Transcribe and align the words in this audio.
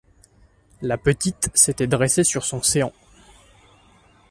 La 0.81 0.97
petite 0.97 1.49
s’était 1.53 1.85
dressée 1.85 2.23
sur 2.23 2.43
son 2.43 2.63
séant. 2.63 2.91